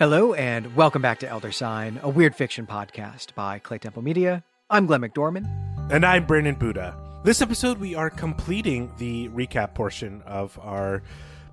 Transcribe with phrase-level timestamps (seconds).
[0.00, 4.42] Hello, and welcome back to Elder Sign, a weird fiction podcast by Claytemple Media.
[4.70, 5.46] I'm Glenn McDorman.
[5.90, 6.96] And I'm Brandon Buddha.
[7.22, 11.02] This episode, we are completing the recap portion of our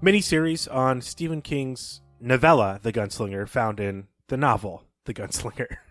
[0.02, 5.80] mini series on Stephen King's novella, The Gunslinger, found in the novel, The Gunslinger.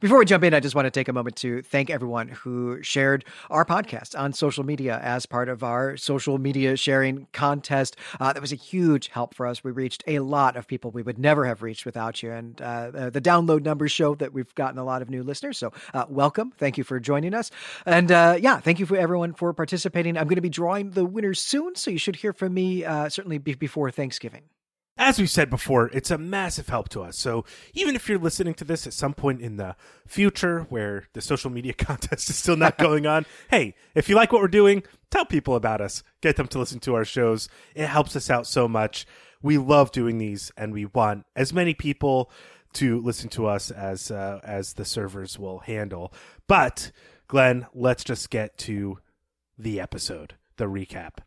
[0.00, 2.80] Before we jump in, I just want to take a moment to thank everyone who
[2.84, 7.96] shared our podcast on social media as part of our social media sharing contest.
[8.20, 9.64] Uh, that was a huge help for us.
[9.64, 12.30] We reached a lot of people we would never have reached without you.
[12.30, 15.58] And uh, the download numbers show that we've gotten a lot of new listeners.
[15.58, 16.52] So, uh, welcome.
[16.56, 17.50] Thank you for joining us.
[17.84, 20.16] And uh, yeah, thank you for everyone for participating.
[20.16, 21.74] I'm going to be drawing the winners soon.
[21.74, 24.42] So, you should hear from me uh, certainly be- before Thanksgiving
[24.98, 27.16] as we've said before, it's a massive help to us.
[27.16, 31.20] So even if you're listening to this at some point in the future where the
[31.20, 34.82] social media contest is still not going on, hey, if you like what we're doing,
[35.10, 36.02] tell people about us.
[36.20, 37.48] Get them to listen to our shows.
[37.74, 39.06] It helps us out so much.
[39.40, 42.30] We love doing these and we want as many people
[42.74, 46.12] to listen to us as uh, as the servers will handle.
[46.48, 46.90] But
[47.28, 48.98] Glenn, let's just get to
[49.56, 51.18] the episode, the recap.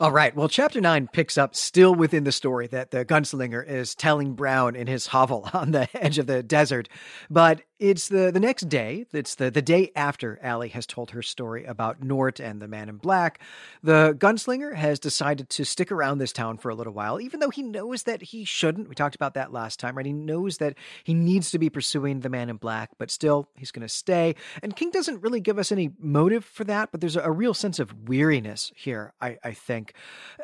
[0.00, 0.34] All right.
[0.34, 4.76] Well, chapter nine picks up still within the story that the gunslinger is telling Brown
[4.76, 6.88] in his hovel on the edge of the desert.
[7.30, 9.06] But it's the, the next day.
[9.12, 12.88] It's the, the day after Allie has told her story about Nort and the man
[12.88, 13.40] in black.
[13.82, 17.50] The gunslinger has decided to stick around this town for a little while, even though
[17.50, 18.88] he knows that he shouldn't.
[18.88, 20.06] We talked about that last time, right?
[20.06, 23.70] He knows that he needs to be pursuing the man in black, but still, he's
[23.70, 24.34] going to stay.
[24.60, 27.54] And King doesn't really give us any motive for that, but there's a, a real
[27.54, 29.92] sense of weariness here, I, I think.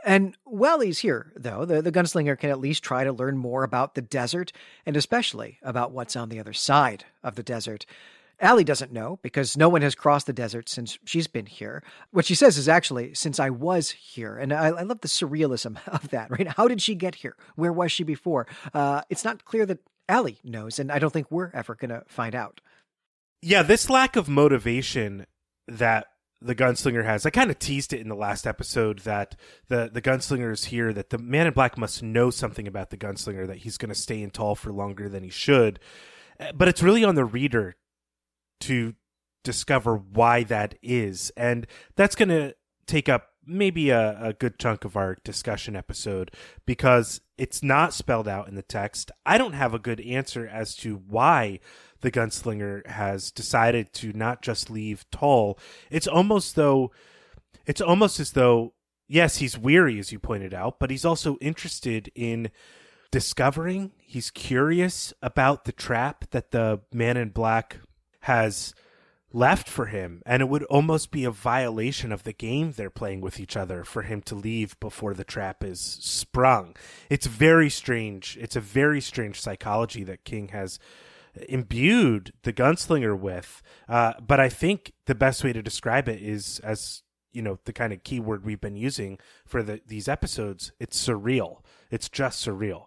[0.05, 3.64] And while he's here, though, the, the gunslinger can at least try to learn more
[3.64, 4.52] about the desert,
[4.86, 7.86] and especially about what's on the other side of the desert.
[8.41, 11.83] Allie doesn't know because no one has crossed the desert since she's been here.
[12.11, 14.36] What she says is actually, since I was here.
[14.36, 16.48] And I, I love the surrealism of that, right?
[16.48, 17.36] How did she get here?
[17.56, 18.47] Where was she before?
[18.72, 22.02] Uh, it's not clear that Allie knows, and I don't think we're ever going to
[22.06, 22.61] find out.
[23.41, 25.27] Yeah, this lack of motivation
[25.68, 26.08] that
[26.41, 27.24] the gunslinger has.
[27.24, 29.35] I kind of teased it in the last episode that
[29.68, 30.92] the the gunslinger is here.
[30.92, 33.46] That the man in black must know something about the gunslinger.
[33.46, 35.80] That he's going to stay in Tull for longer than he should.
[36.55, 37.77] But it's really on the reader
[38.61, 38.95] to
[39.42, 42.55] discover why that is, and that's going to
[42.86, 46.30] take up maybe a, a good chunk of our discussion episode
[46.67, 49.11] because it's not spelled out in the text.
[49.27, 51.61] I don't have a good answer as to why
[52.00, 55.58] the gunslinger has decided to not just leave Tull.
[55.90, 56.90] It's almost though
[57.67, 58.74] it's almost as though
[59.08, 62.50] yes, he's weary as you pointed out, but he's also interested in
[63.14, 63.92] discovering.
[63.98, 67.79] He's curious about the trap that the man in black
[68.23, 68.75] has
[69.33, 73.20] left for him and it would almost be a violation of the game they're playing
[73.20, 76.73] with each other for him to leave before the trap is sprung
[77.11, 80.79] it's very strange it's a very strange psychology that king has
[81.48, 83.63] imbued the gunslinger with.
[83.89, 87.73] Uh, but I think the best way to describe it is as you know the
[87.73, 90.73] kind of keyword we've been using for the, these episodes.
[90.79, 91.61] It's surreal.
[91.91, 92.86] It's just surreal.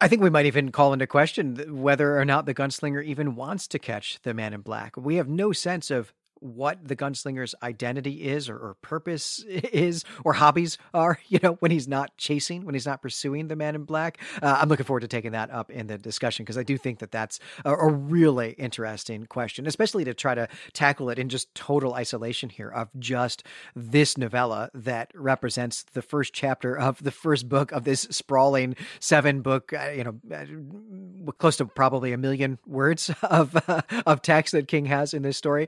[0.00, 3.66] I think we might even call into question whether or not the gunslinger even wants
[3.68, 4.94] to catch the man in black.
[4.96, 10.34] We have no sense of what the gunslinger's identity is or, or, purpose is or
[10.34, 13.84] hobbies are, you know, when he's not chasing, when he's not pursuing the man in
[13.84, 14.18] black.
[14.42, 16.98] Uh, I'm looking forward to taking that up in the discussion because I do think
[17.00, 21.54] that that's a, a, really interesting question, especially to try to tackle it in just
[21.54, 23.42] total isolation here of just
[23.74, 29.40] this novella that represents the first chapter of the first book of this sprawling seven
[29.40, 34.52] book, uh, you know, uh, close to probably a million words of, uh, of text
[34.52, 35.66] that King has in this story.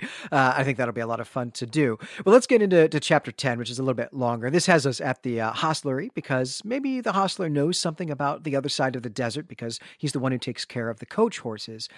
[0.58, 2.00] I think that'll be a lot of fun to do.
[2.24, 4.50] Well, let's get into to chapter 10, which is a little bit longer.
[4.50, 8.56] This has us at the uh, hostelry because maybe the hostler knows something about the
[8.56, 11.38] other side of the desert because he's the one who takes care of the coach
[11.38, 11.88] horses.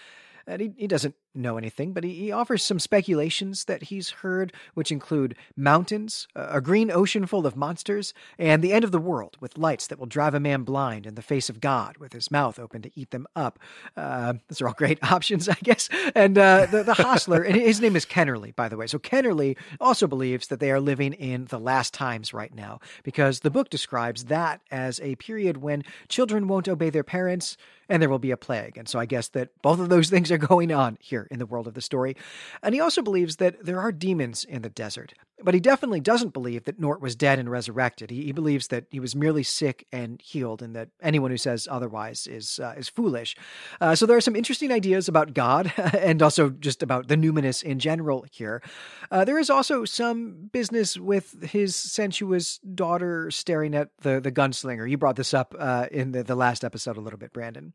[0.50, 4.52] And he, he doesn't know anything, but he, he offers some speculations that he's heard,
[4.74, 9.36] which include mountains, a green ocean full of monsters, and the end of the world
[9.40, 12.30] with lights that will drive a man blind in the face of God with his
[12.30, 13.58] mouth open to eat them up.
[13.96, 15.88] Uh, those are all great options, I guess.
[16.14, 18.86] And uh, the, the hostler, and his name is Kennerly, by the way.
[18.86, 23.40] So Kennerly also believes that they are living in the last times right now because
[23.40, 27.56] the book describes that as a period when children won't obey their parents
[27.90, 28.78] and there will be a plague.
[28.78, 31.46] And so I guess that both of those things are going on here in the
[31.46, 32.16] world of the story.
[32.62, 35.12] And he also believes that there are demons in the desert.
[35.42, 38.10] But he definitely doesn't believe that Nort was dead and resurrected.
[38.10, 41.68] He, he believes that he was merely sick and healed, and that anyone who says
[41.70, 43.36] otherwise is uh, is foolish.
[43.80, 47.62] Uh, so there are some interesting ideas about God, and also just about the numinous
[47.62, 48.62] in general here.
[49.10, 54.88] Uh, there is also some business with his sensuous daughter staring at the the gunslinger.
[54.88, 57.72] You brought this up uh, in the, the last episode a little bit, Brandon.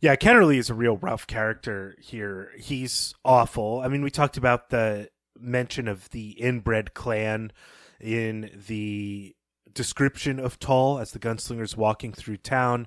[0.00, 2.50] Yeah, Kennerly is a real rough character here.
[2.58, 3.80] He's awful.
[3.82, 5.08] I mean, we talked about the
[5.40, 7.52] mention of the inbred clan
[8.00, 9.34] in the
[9.72, 12.86] description of Tull as the gunslingers walking through town.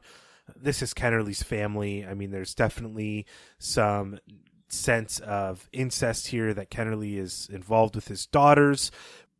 [0.55, 2.05] This is Kennerly's family.
[2.05, 3.25] I mean, there's definitely
[3.59, 4.19] some
[4.67, 8.91] sense of incest here that Kennerly is involved with his daughters,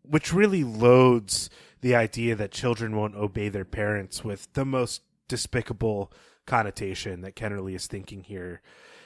[0.04, 1.50] which really loads
[1.82, 6.12] the idea that children won't obey their parents with the most despicable
[6.46, 8.62] connotation that Kennerly is thinking here.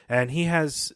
[0.08, 0.92] And he has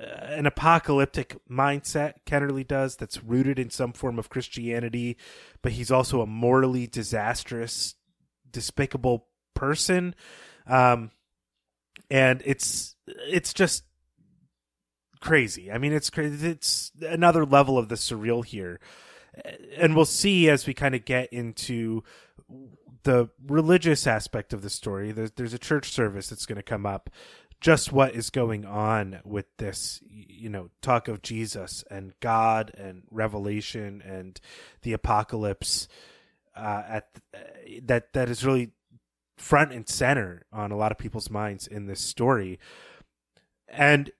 [0.00, 5.16] an apocalyptic mindset, Kennerly does, that's rooted in some form of Christianity,
[5.62, 7.94] but he's also a morally disastrous,
[8.50, 10.14] despicable person.
[10.66, 11.10] Um,
[12.10, 13.84] and it's it's just
[15.20, 15.70] crazy.
[15.70, 16.48] I mean, it's crazy.
[16.48, 18.78] It's another level of the surreal here,
[19.76, 22.04] and we'll see as we kind of get into
[23.02, 25.12] the religious aspect of the story.
[25.12, 27.10] There's, there's a church service that's going to come up.
[27.60, 33.02] Just what is going on with this, you know, talk of Jesus and God and
[33.10, 34.40] Revelation and
[34.82, 35.88] the apocalypse
[36.56, 37.38] uh, at uh,
[37.82, 38.70] that that is really
[39.36, 42.58] front and center on a lot of people's minds in this story.
[43.68, 44.10] And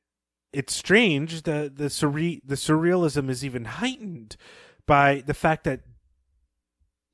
[0.53, 4.37] it's strange the the surre- the surrealism is even heightened
[4.87, 5.81] by the fact that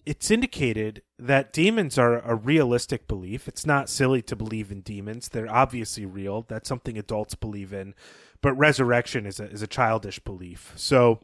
[0.06, 3.48] it's indicated that demons are a realistic belief.
[3.48, 5.28] It's not silly to believe in demons.
[5.28, 6.42] They're obviously real.
[6.42, 7.94] That's something adults believe in.
[8.42, 10.72] But resurrection is a, is a childish belief.
[10.76, 11.20] So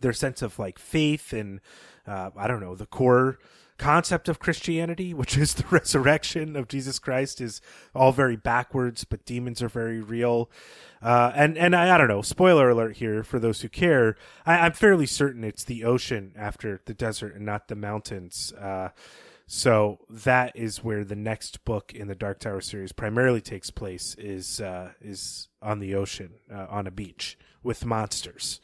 [0.00, 1.60] their sense of like faith and,
[2.06, 3.38] uh, I don't know, the core
[3.78, 7.60] concept of Christianity, which is the resurrection of Jesus Christ, is
[7.94, 10.50] all very backwards, but demons are very real.
[11.02, 12.22] Uh, and and I, I don't know.
[12.22, 14.16] Spoiler alert here for those who care.
[14.44, 18.52] I, am fairly certain it's the ocean after the desert and not the mountains.
[18.52, 18.90] Uh,
[19.46, 24.16] so that is where the next book in the Dark Tower series primarily takes place.
[24.18, 28.60] Is uh, is on the ocean, uh, on a beach with monsters.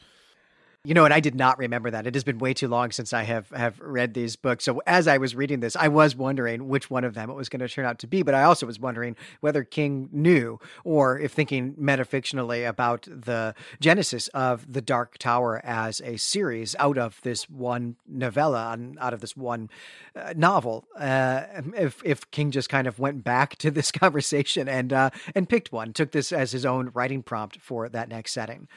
[0.85, 2.05] You know, and I did not remember that.
[2.05, 4.65] It has been way too long since I have have read these books.
[4.65, 7.47] So as I was reading this, I was wondering which one of them it was
[7.47, 8.21] going to turn out to be.
[8.21, 14.27] But I also was wondering whether King knew, or if thinking metafictionally about the genesis
[14.33, 19.37] of the Dark Tower as a series out of this one novella, out of this
[19.37, 19.69] one
[20.17, 20.83] uh, novel.
[20.99, 21.43] Uh,
[21.77, 25.71] if if King just kind of went back to this conversation and uh, and picked
[25.71, 28.67] one, took this as his own writing prompt for that next setting.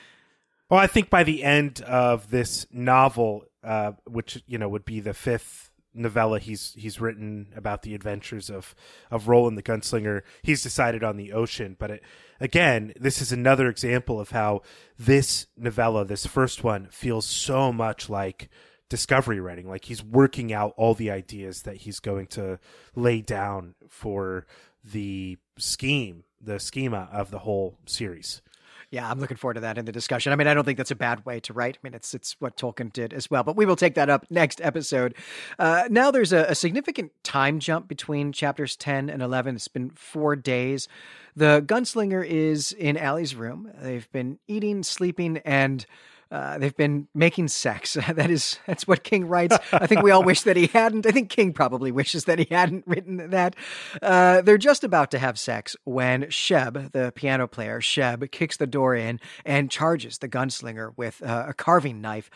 [0.69, 5.01] Well, I think by the end of this novel, uh, which you know would be
[5.01, 8.75] the fifth novella he's he's written about the adventures of
[9.11, 11.77] of Roland the Gunslinger, he's decided on the ocean.
[11.79, 12.03] But it,
[12.41, 14.63] again, this is another example of how
[14.99, 18.49] this novella, this first one, feels so much like
[18.89, 19.69] discovery writing.
[19.69, 22.59] Like he's working out all the ideas that he's going to
[22.95, 24.47] lay down for
[24.85, 28.43] the scheme, the schema of the whole series.
[28.91, 30.33] Yeah, I'm looking forward to that in the discussion.
[30.33, 31.77] I mean, I don't think that's a bad way to write.
[31.77, 33.43] I mean, it's it's what Tolkien did as well.
[33.43, 35.15] But we will take that up next episode.
[35.59, 39.57] Uh, now there's a, a significant time jump between chapters 10 and 11.
[39.57, 40.87] It's been four days.
[41.35, 43.71] The gunslinger is in Allie's room.
[43.81, 45.85] They've been eating, sleeping, and
[46.31, 47.95] uh, they've been making sex.
[48.13, 49.57] that is that's what King writes.
[49.73, 51.07] I think we all wish that he hadn't.
[51.07, 53.55] I think King probably wishes that he hadn't written that.
[54.03, 58.67] Uh, they're just about to have sex when Sheb, the piano player, Sheb kicks the
[58.67, 62.31] door in and charges the gunslinger with uh, a carving knife.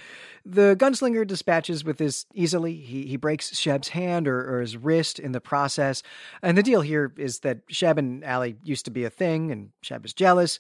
[0.45, 2.77] The gunslinger dispatches with this easily.
[2.77, 6.03] He he breaks Sheb's hand or, or his wrist in the process.
[6.43, 9.71] And the deal here is that Sheb and Allie used to be a thing, and
[9.83, 10.59] Sheb is jealous.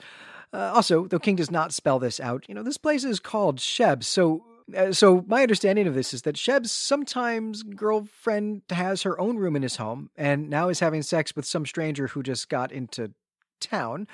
[0.52, 3.58] Uh, also, though King does not spell this out, you know, this place is called
[3.58, 4.44] Sheb's, so
[4.76, 9.56] uh, so my understanding of this is that Sheb's sometimes girlfriend has her own room
[9.56, 13.12] in his home and now is having sex with some stranger who just got into
[13.60, 14.08] town.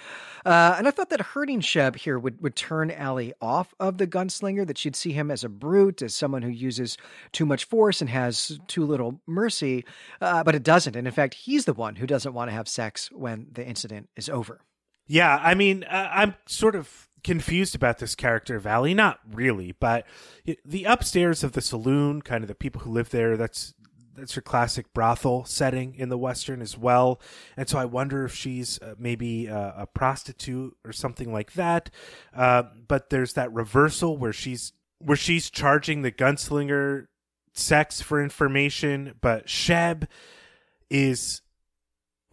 [0.44, 4.06] Uh, and I thought that hurting Sheb here would, would turn Allie off of the
[4.06, 6.96] gunslinger, that she'd see him as a brute, as someone who uses
[7.32, 9.84] too much force and has too little mercy.
[10.20, 10.96] Uh, but it doesn't.
[10.96, 14.08] And in fact, he's the one who doesn't want to have sex when the incident
[14.16, 14.60] is over.
[15.06, 18.94] Yeah, I mean, uh, I'm sort of confused about this character Allie.
[18.94, 20.06] Not really, but
[20.64, 23.36] the upstairs of the saloon, kind of the people who live there.
[23.36, 23.74] That's
[24.16, 27.20] that's your classic brothel setting in the western as well.
[27.56, 31.90] And so I wonder if she's uh, maybe a, a, prostitute or something like that.
[32.34, 37.08] Uh, but there's that reversal where she's where she's charging the gunslinger
[37.52, 40.06] sex for information, but Sheb
[40.88, 41.42] is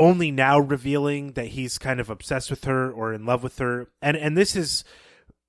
[0.04, 3.88] only now revealing that he's kind of obsessed with her or in love with her.
[4.02, 4.84] And and this is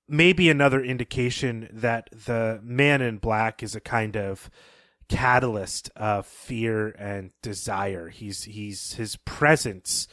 [0.09, 4.49] maybe another indication that the man in black is a kind of
[5.09, 8.09] catalyst of fear and desire.
[8.09, 10.07] He's he's his presence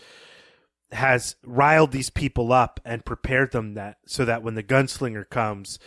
[0.92, 5.80] has riled these people up and prepared them that so that when the gunslinger comes,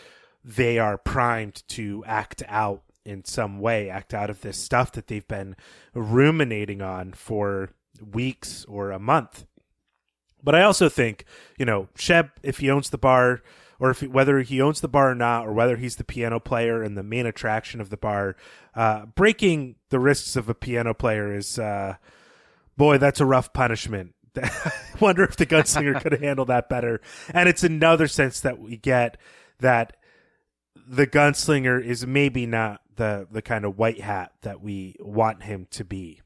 [0.42, 5.08] they are primed to act out in some way, act out of this stuff that
[5.08, 5.56] they've been
[5.92, 7.70] ruminating on for
[8.00, 9.46] weeks or a month.
[10.42, 11.24] But I also think,
[11.58, 13.42] you know, Sheb, if he owns the bar,
[13.80, 16.38] or if he, whether he owns the bar or not, or whether he's the piano
[16.38, 18.36] player and the main attraction of the bar,
[18.74, 21.96] uh, breaking the wrists of a piano player is, uh,
[22.76, 24.14] boy, that's a rough punishment.
[24.42, 27.00] I wonder if the gunslinger could handle that better.
[27.32, 29.16] And it's another sense that we get
[29.60, 29.96] that
[30.86, 35.66] the gunslinger is maybe not the the kind of white hat that we want him
[35.70, 36.20] to be.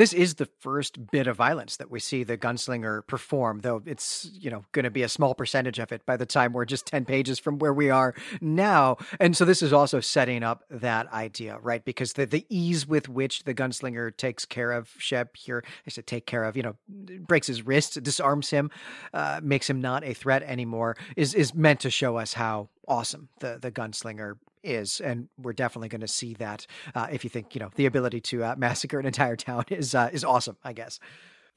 [0.00, 4.30] This is the first bit of violence that we see the gunslinger perform, though it's,
[4.32, 6.86] you know, going to be a small percentage of it by the time we're just
[6.86, 8.96] 10 pages from where we are now.
[9.18, 11.84] And so this is also setting up that idea, right?
[11.84, 16.06] Because the, the ease with which the gunslinger takes care of Sheb here, I said
[16.06, 18.70] take care of, you know, breaks his wrist, disarms him,
[19.12, 23.28] uh, makes him not a threat anymore, is, is meant to show us how awesome
[23.38, 26.66] the the gunslinger is, and we're definitely going to see that.
[26.94, 29.94] Uh, if you think you know the ability to uh, massacre an entire town is
[29.94, 30.98] uh, is awesome, I guess.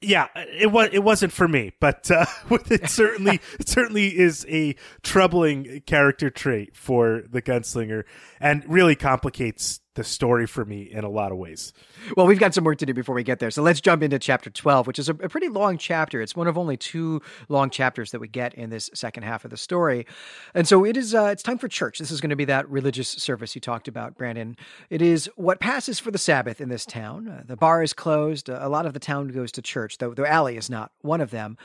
[0.00, 4.76] Yeah, it was it wasn't for me, but uh, it certainly it certainly is a
[5.02, 8.04] troubling character trait for the gunslinger,
[8.40, 11.72] and really complicates the story for me in a lot of ways.
[12.16, 13.50] Well, we've got some work to do before we get there.
[13.50, 16.20] So let's jump into chapter 12, which is a, a, pretty long chapter.
[16.20, 19.50] It's one of only two long chapters that we get in this second half of
[19.50, 20.06] the story.
[20.52, 21.98] And so it is uh, it's time for church.
[21.98, 24.56] This is going to be that religious service you talked about, Brandon.
[24.90, 27.28] It is what passes for the Sabbath in this town.
[27.28, 28.48] Uh, the bar is closed.
[28.48, 31.30] a lot of the town goes to church, though the alley is not one of
[31.30, 31.56] them.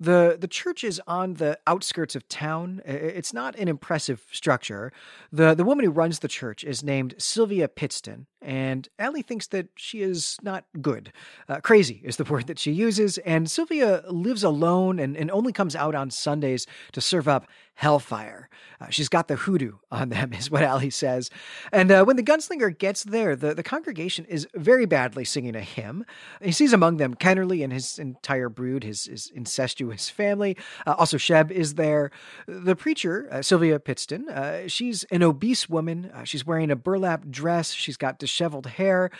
[0.00, 2.82] The the church is on the outskirts of town.
[2.84, 4.92] It's not an impressive structure.
[5.32, 9.68] The the woman who runs the church is named Sylvia Pittston, and Allie thinks that
[9.74, 11.12] she is not good.
[11.48, 15.52] Uh, crazy is the word that she uses, and Sylvia lives alone and, and only
[15.52, 18.48] comes out on Sundays to serve up hellfire.
[18.80, 21.30] Uh, she's got the hoodoo on them, is what Allie says.
[21.72, 25.60] And uh, when the gunslinger gets there, the, the congregation is very badly singing a
[25.60, 26.04] hymn.
[26.40, 30.56] He sees among them Kennerly and his entire brood, his, his incestuous family.
[30.86, 32.10] Uh, also, Sheb is there.
[32.46, 36.10] The preacher, uh, Sylvia Pittston, uh, she's an obese woman.
[36.24, 37.72] She's wearing a burlap dress.
[37.72, 39.10] She's got disheveled hair.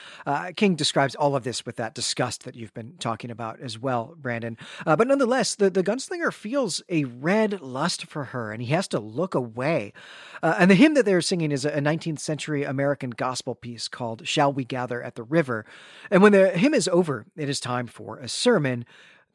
[0.57, 4.17] King describes all of this with that disgust that you've been talking about as well,
[4.21, 4.59] Brandon.
[4.85, 8.99] but nonetheless, the, the gunslinger feels a red lust for her and he has to
[8.99, 9.93] look away.
[10.43, 14.27] Uh, and the hymn that they're singing is a 19th century American gospel piece called
[14.27, 15.65] Shall We Gather at the River.
[16.11, 18.85] And when the hymn is over, it is time for a sermon.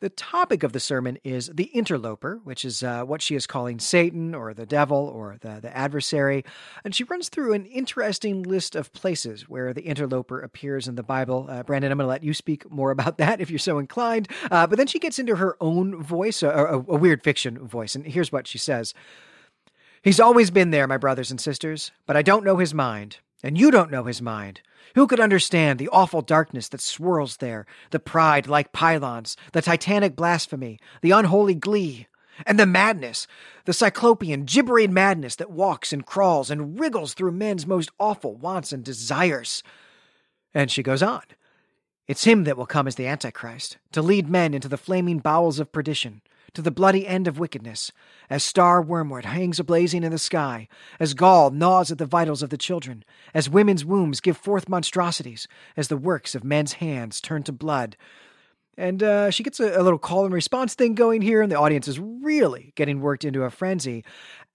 [0.02, 3.80] The topic of the sermon is the interloper, which is uh, what she is calling
[3.80, 6.46] Satan or the devil or the, the adversary.
[6.86, 11.04] And she runs through an interesting list of places where the interloper appears in the
[11.04, 11.48] Bible.
[11.50, 14.30] Uh, Brandon, I'm going to let you speak more about that if you're so inclined.
[14.50, 17.94] Uh, but then she gets into her own voice, a, a, a weird fiction voice.
[17.94, 18.94] And here's what she says
[20.02, 23.58] He's always been there, my brothers and sisters, but I don't know his mind, and
[23.58, 24.62] you don't know his mind.
[24.96, 30.16] Who could understand the awful darkness that swirls there, the pride like pylons, the titanic
[30.16, 32.08] blasphemy, the unholy glee,
[32.46, 33.28] and the madness,
[33.66, 38.72] the cyclopean, gibbering madness that walks and crawls and wriggles through men's most awful wants
[38.72, 39.64] and desires?
[40.54, 41.24] And she goes on.
[42.08, 45.60] It's him that will come as the Antichrist, to lead men into the flaming bowels
[45.60, 46.22] of perdition,
[46.54, 47.92] to the bloody end of wickedness,
[48.30, 50.68] as star wormwood hangs ablazing in the sky,
[51.00, 53.04] as gall gnaws at the vitals of the children,
[53.34, 57.96] as women's wombs give forth monstrosities, as the works of men's hands turn to blood,
[58.80, 61.60] and uh, she gets a, a, little call and response thing going here, and the
[61.60, 64.06] audience is really getting worked into a frenzy.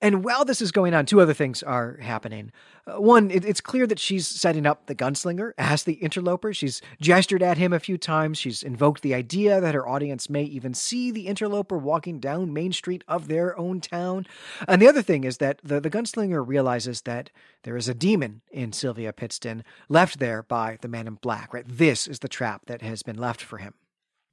[0.04, 2.52] And while this is going on, two other things are happening.
[2.86, 6.52] Uh, one, it, it's clear that she's setting up the gunslinger as the interloper.
[6.52, 8.36] She's gestured at him a few times.
[8.36, 12.74] She's invoked the idea that her audience may even see the interloper walking down Main
[12.74, 14.26] Street of their own town.
[14.68, 17.30] And the other thing is that the, the gunslinger realizes that
[17.62, 21.64] there is a demon in Sylvia Pittston left there by the man in black, right?
[21.66, 23.72] This is the trap that has been left for him.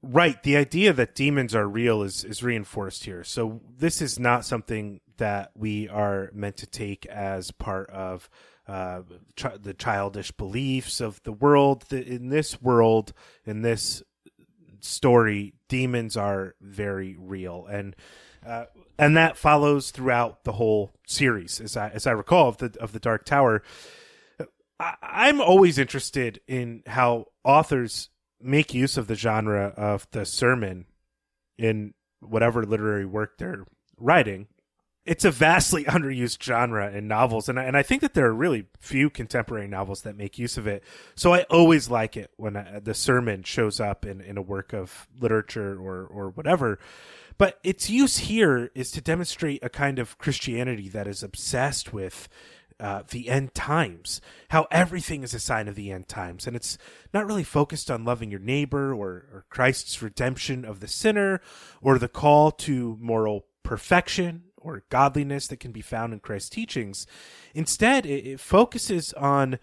[0.03, 0.41] Right.
[0.41, 3.23] The idea that demons are real is, is reinforced here.
[3.23, 8.27] So this is not something that we are meant to take as part of
[8.67, 9.01] uh,
[9.35, 11.85] ch- the childish beliefs of the world.
[11.91, 13.13] In this world,
[13.45, 14.01] in this
[14.79, 17.95] story, demons are very real, and
[18.45, 18.65] uh,
[18.97, 22.91] and that follows throughout the whole series, as I as I recall of the of
[22.91, 23.61] the Dark Tower.
[24.79, 28.09] I, I'm always interested in how authors
[28.43, 30.85] make use of the genre of the sermon
[31.57, 33.65] in whatever literary work they're
[33.97, 34.47] writing.
[35.03, 38.33] it's a vastly underused genre in novels, and I, and I think that there are
[38.33, 40.83] really few contemporary novels that make use of it.
[41.15, 44.41] So I always like it when I, uh, the sermon shows up in, in a
[44.43, 46.77] work of literature or or whatever.
[47.37, 52.29] But its use here is to demonstrate a kind of Christianity that is obsessed with
[52.81, 54.19] uh, the end times,
[54.49, 56.47] how everything is a sign of the end times.
[56.47, 56.79] And it's
[57.13, 61.41] not really focused on loving your neighbor or, or Christ's redemption of the sinner
[61.79, 67.05] or the call to moral perfection or godliness that can be found in Christ's teachings.
[67.53, 69.59] Instead, it, it focuses on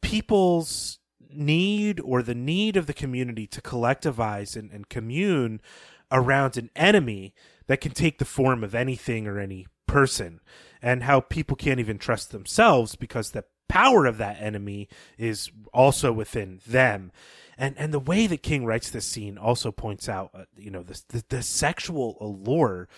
[0.00, 1.00] people's
[1.32, 5.60] need or the need of the community to collectivize and, and commune
[6.12, 7.34] around an enemy
[7.66, 10.40] that can take the form of anything or any person,
[10.82, 16.12] and how people can't even trust themselves because the power of that enemy is also
[16.12, 17.12] within them.
[17.56, 20.82] And and the way that King writes this scene also points out, uh, you know,
[20.82, 22.88] the, the the sexual allure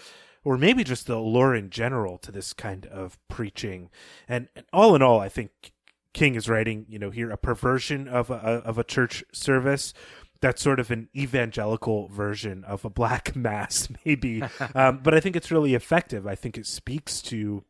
[0.45, 3.91] or maybe just the allure in general to this kind of preaching.
[4.29, 5.73] And, and all in all, I think
[6.13, 9.95] King is writing, you know, here a perversion of a, of a church service.
[10.41, 14.43] That's sort of an evangelical version of a black mass, maybe.
[14.75, 16.27] um, but I think it's really effective.
[16.27, 17.65] I think it speaks to,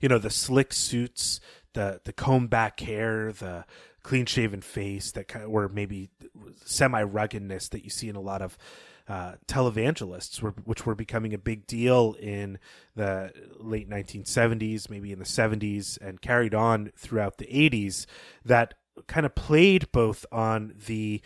[0.00, 1.40] you know, the slick suits,
[1.74, 3.64] the the comb back hair, the
[4.02, 6.10] clean shaven face, that kind of, or maybe
[6.64, 8.56] semi ruggedness that you see in a lot of
[9.08, 12.58] uh, televangelists, which were becoming a big deal in
[12.94, 18.06] the late 1970s, maybe in the 70s, and carried on throughout the 80s,
[18.44, 18.74] that
[19.06, 21.20] kind of played both on the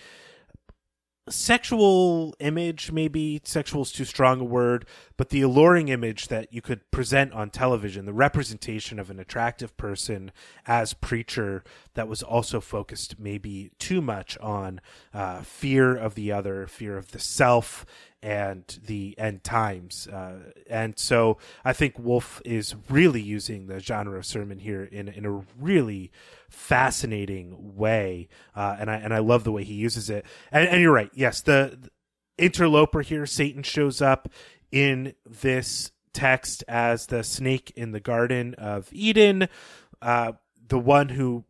[1.28, 4.85] sexual image maybe sexual is too strong a word
[5.21, 9.77] but the alluring image that you could present on television the representation of an attractive
[9.77, 10.33] person
[10.67, 11.62] as preacher
[11.93, 14.81] that was also focused maybe too much on
[15.12, 17.85] uh, fear of the other fear of the self
[18.23, 20.09] and the end times.
[20.09, 20.39] Uh,
[20.71, 21.37] and so
[21.67, 26.12] I think Wolfe is really using the genre of sermon here in in a really
[26.49, 30.25] fascinating way, uh, and I and I love the way he uses it.
[30.50, 31.11] And, and you're right.
[31.12, 31.91] Yes, the, the
[32.39, 34.29] interloper here, Satan shows up
[34.72, 39.48] in this text as the snake in the Garden of Eden,
[40.02, 40.33] uh,
[40.68, 41.44] the one who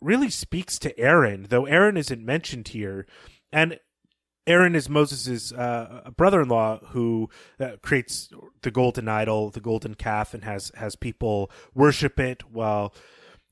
[0.00, 3.06] really speaks to Aaron, though Aaron isn't mentioned here.
[3.52, 3.78] And
[4.46, 7.28] Aaron is Moses' uh, brother-in-law who
[7.60, 8.30] uh, creates
[8.62, 12.94] the golden idol, the golden calf, and has has people worship it while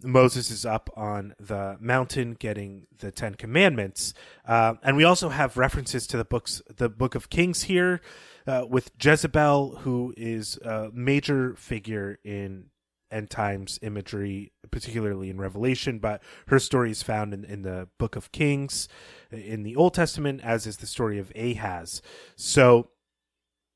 [0.02, 4.14] Moses is up on the mountain getting the Ten Commandments.
[4.46, 8.00] Uh, and we also have references to the books, the Book of Kings here,
[8.47, 12.67] uh, with Jezebel, who is a major figure in
[13.11, 18.17] end times imagery, particularly in Revelation, but her story is found in, in the Book
[18.17, 18.89] of Kings
[19.31, 21.89] in the Old Testament, as is the story of Ahab.
[22.37, 22.91] So,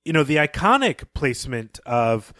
[0.04, 2.32] you know, the iconic placement of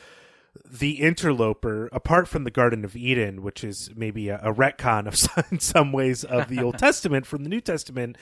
[0.69, 5.17] the interloper, apart from the Garden of Eden, which is maybe a, a retcon of
[5.17, 8.17] some, in some ways of the Old Testament from the New Testament,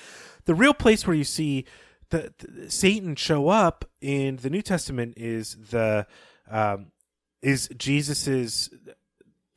[0.44, 1.64] the real place where you see
[2.10, 6.06] the, the Satan show up in the New Testament is the
[6.50, 6.92] um,
[7.42, 8.70] is Jesus's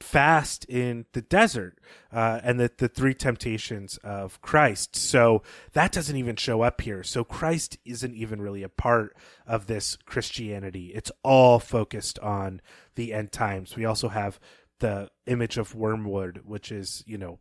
[0.02, 1.78] fast in the desert
[2.12, 4.96] uh, and the, the three temptations of Christ.
[4.96, 7.04] So that doesn't even show up here.
[7.04, 10.92] So Christ isn't even really a part of this Christianity.
[10.94, 12.62] It's all focused on
[12.96, 13.76] the end times.
[13.76, 14.40] We also have
[14.80, 17.40] the image of wormwood, which is, you know,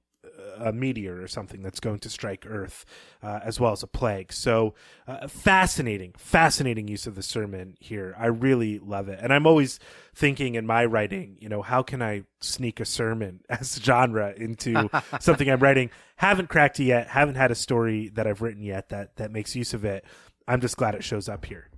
[0.58, 2.84] a meteor or something that's going to strike Earth,
[3.22, 4.32] uh, as well as a plague.
[4.32, 4.74] So,
[5.06, 8.14] uh, fascinating, fascinating use of the sermon here.
[8.18, 9.78] I really love it, and I'm always
[10.14, 14.90] thinking in my writing, you know, how can I sneak a sermon as genre into
[15.20, 15.90] something I'm writing?
[16.16, 17.08] Haven't cracked it yet.
[17.08, 20.04] Haven't had a story that I've written yet that that makes use of it.
[20.46, 21.69] I'm just glad it shows up here.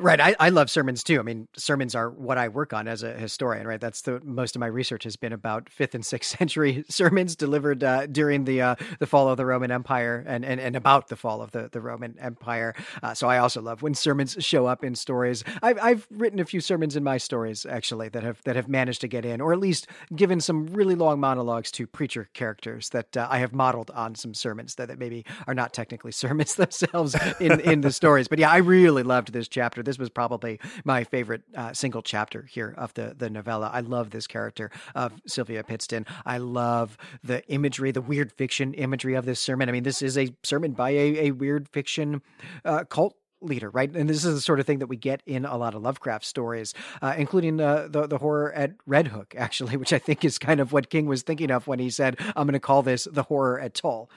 [0.00, 0.18] Right.
[0.18, 1.18] I, I love sermons too.
[1.20, 3.78] I mean, sermons are what I work on as a historian, right?
[3.80, 7.84] That's the most of my research has been about fifth and sixth century sermons delivered
[7.84, 11.16] uh, during the uh, the fall of the Roman Empire and, and, and about the
[11.16, 12.74] fall of the, the Roman Empire.
[13.02, 15.44] Uh, so I also love when sermons show up in stories.
[15.62, 19.02] I've, I've written a few sermons in my stories actually that have that have managed
[19.02, 19.86] to get in, or at least
[20.16, 24.32] given some really long monologues to preacher characters that uh, I have modeled on some
[24.32, 28.28] sermons that, that maybe are not technically sermons themselves in, in the stories.
[28.28, 32.42] But yeah, I really loved this chapter this was probably my favorite uh, single chapter
[32.42, 33.70] here of the the novella.
[33.72, 36.06] I love this character of Sylvia Pittston.
[36.24, 39.68] I love the imagery, the weird fiction imagery of this sermon.
[39.68, 42.22] I mean, this is a sermon by a, a weird fiction
[42.64, 43.90] uh, cult leader, right?
[43.92, 46.24] And this is the sort of thing that we get in a lot of Lovecraft
[46.24, 46.72] stories,
[47.02, 50.60] uh, including uh, the the horror at Red Hook, actually, which I think is kind
[50.60, 53.24] of what King was thinking of when he said, "I'm going to call this the
[53.24, 54.08] horror at Tull."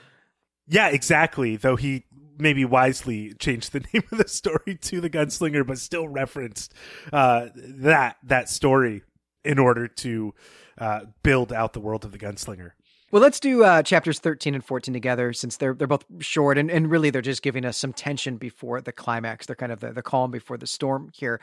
[0.67, 1.55] Yeah, exactly.
[1.55, 2.05] Though he
[2.37, 6.73] maybe wisely changed the name of the story to the gunslinger, but still referenced
[7.11, 9.03] uh, that that story
[9.43, 10.33] in order to
[10.77, 12.71] uh, build out the world of the gunslinger.
[13.13, 16.71] Well, let's do uh, chapters 13 and 14 together since they're they're both short and,
[16.71, 19.45] and really they're just giving us some tension before the climax.
[19.45, 21.39] They're kind of the, the calm before the storm here.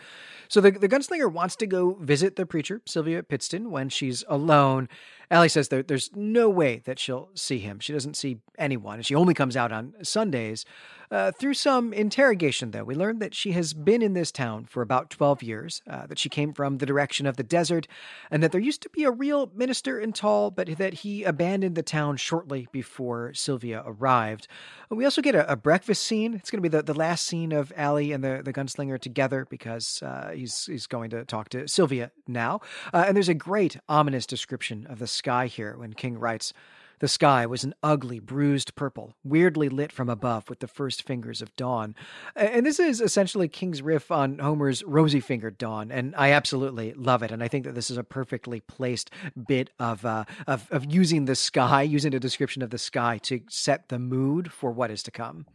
[0.49, 4.89] So the, the gunslinger wants to go visit the preacher, Sylvia Pittston, when she's alone.
[5.31, 7.79] Allie says there, there's no way that she'll see him.
[7.79, 10.65] She doesn't see anyone, and she only comes out on Sundays.
[11.09, 14.81] Uh, through some interrogation, though, we learn that she has been in this town for
[14.81, 17.87] about 12 years, uh, that she came from the direction of the desert,
[18.31, 21.60] and that there used to be a real minister in Tull, but that he abandoned
[21.69, 24.49] the town shortly before Sylvia arrived.
[24.91, 26.35] We also get a, a breakfast scene.
[26.35, 29.47] It's going to be the, the last scene of Allie and the, the gunslinger together
[29.49, 32.61] because uh, he's, he's going to talk to Sylvia now.
[32.93, 36.53] Uh, and there's a great, ominous description of the sky here when King writes,
[37.01, 41.43] the sky was an ugly, bruised purple, weirdly lit from above with the first fingers
[41.43, 41.95] of dawn.
[42.37, 47.23] And this is essentially King's riff on Homer's rosy fingered dawn, and I absolutely love
[47.23, 47.33] it.
[47.33, 49.11] And I think that this is a perfectly placed
[49.47, 53.41] bit of, uh, of, of using the sky, using a description of the sky to
[53.49, 55.47] set the mood for what is to come.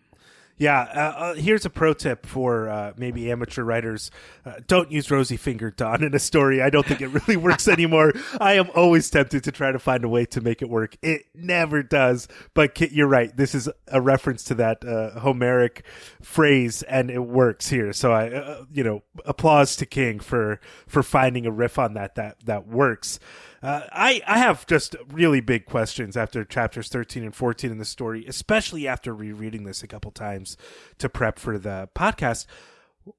[0.58, 4.10] Yeah, uh, uh, here's a pro tip for uh, maybe amateur writers:
[4.46, 6.62] uh, don't use rosy fingered dawn in a story.
[6.62, 8.14] I don't think it really works anymore.
[8.40, 10.96] I am always tempted to try to find a way to make it work.
[11.02, 12.30] It never does.
[12.54, 13.36] But Kit, you're right.
[13.36, 15.84] This is a reference to that uh, Homeric
[16.22, 17.92] phrase, and it works here.
[17.92, 22.16] So I, uh, you know, applause to King for for finding a riff on that
[22.16, 23.20] that that works.
[23.66, 27.86] Uh, I I have just really big questions after chapters thirteen and fourteen in the
[27.86, 30.56] story, especially after rereading this a couple times
[31.00, 32.46] to prep for the podcast.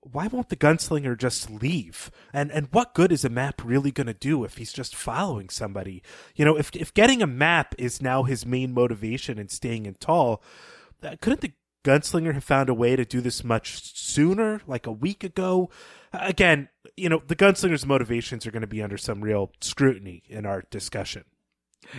[0.02, 2.12] Why won't the gunslinger just leave?
[2.32, 5.48] And and what good is a map really going to do if he's just following
[5.48, 6.00] somebody?
[6.36, 9.94] You know, if if getting a map is now his main motivation in staying in
[9.94, 10.44] Tull,
[11.02, 11.54] uh, couldn't the
[11.90, 15.70] gunslinger have found a way to do this much sooner, like a week ago?
[16.20, 20.46] again, you know, the gunslinger's motivations are going to be under some real scrutiny in
[20.46, 21.24] our discussion.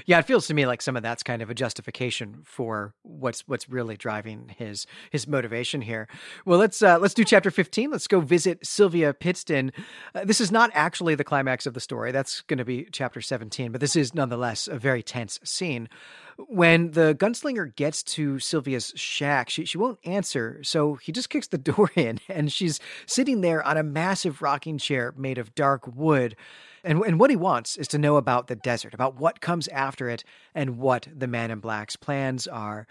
[0.06, 3.47] Yeah, it feels to me like some of that's kind of a justification for what's
[3.47, 6.10] what's really driving his his motivation here.
[6.45, 7.89] Well, let's uh, let's do chapter fifteen.
[7.89, 9.71] Let's go visit Sylvia Pittston.
[10.13, 12.12] Uh, this is not actually the climax of the story.
[12.12, 15.88] That's going to be chapter seventeen, but this is nonetheless a very tense scene.
[16.38, 21.47] When the gunslinger gets to Sylvia's shack, she, she won't answer, so he just kicks
[21.47, 25.88] the door in, and she's sitting there on a massive rocking chair made of dark
[25.88, 26.36] wood.
[26.84, 30.10] And, and what he wants is to know about the desert, about what comes after
[30.10, 30.23] it,
[30.54, 32.88] and what the man in black's plans are.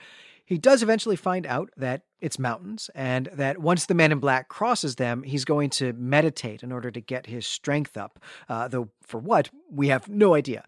[0.46, 4.48] He does eventually find out that it's mountains, and that once the man in black
[4.48, 8.18] crosses them, he's going to meditate in order to get his strength up.
[8.48, 10.64] Uh, though for what, we have no idea.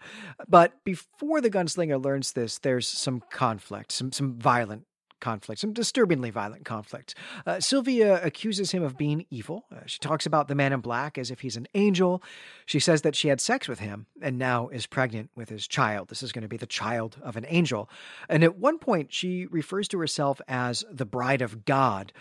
[0.46, 4.84] But before the gunslinger learns this, there's some conflict, some, some violent
[5.20, 7.14] conflict, some disturbingly violent conflict.
[7.46, 9.64] Uh, Sylvia accuses him of being evil.
[9.72, 12.22] Uh, she talks about the man in black as if he's an angel.
[12.66, 16.08] She says that she had sex with him and now is pregnant with his child.
[16.08, 17.88] This is going to be the child of an angel.
[18.28, 22.12] And at one point, she refers to herself as the bride of God.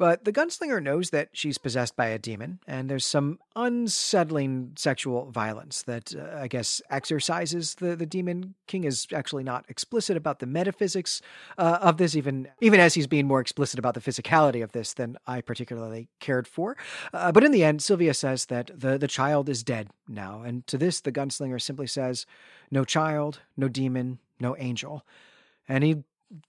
[0.00, 5.30] But the gunslinger knows that she's possessed by a demon, and there's some unsettling sexual
[5.30, 8.54] violence that, uh, I guess, exorcises the, the demon.
[8.66, 11.20] King is actually not explicit about the metaphysics
[11.58, 14.94] uh, of this, even, even as he's being more explicit about the physicality of this
[14.94, 16.78] than I particularly cared for.
[17.12, 20.66] Uh, but in the end, Sylvia says that the, the child is dead now, and
[20.68, 22.24] to this, the gunslinger simply says,
[22.70, 25.04] No child, no demon, no angel.
[25.68, 26.04] And he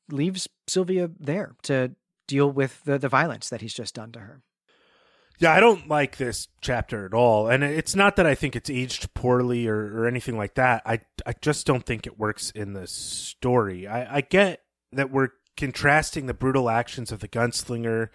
[0.10, 1.92] leaves Sylvia there to
[2.32, 4.42] deal with the, the violence that he's just done to her.
[5.38, 7.50] Yeah, I don't like this chapter at all.
[7.50, 10.84] And it's not that I think it's aged poorly or, or anything like that.
[10.86, 13.88] I, I just don't think it works in the story.
[13.88, 18.10] I, I get that we're contrasting the brutal actions of the gunslinger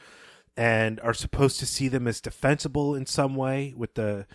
[0.57, 4.27] and are supposed to see them as defensible in some way with the